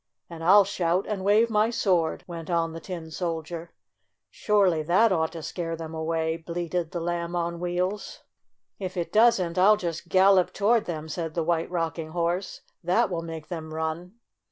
[0.31, 3.71] "And I'll shout and wave my sword," went on the Tin Soldier.
[4.31, 8.23] "Surely that ought to scare them away," bleated the Lamb on Wheels.
[8.23, 11.35] 6 STORY OF A SAWDUST DOLL "If it doesn't, I'll just gallop toward them," said
[11.35, 12.61] the White Rocking Horse.
[12.83, 14.15] "That will make them run!"